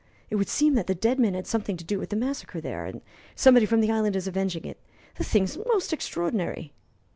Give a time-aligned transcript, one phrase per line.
[0.31, 2.85] It would seem that the dead man had something to do with the massacre there,
[2.87, 3.01] and
[3.35, 4.79] somebody from the island is avenging it.
[5.19, 6.73] The thing's most extraordinary."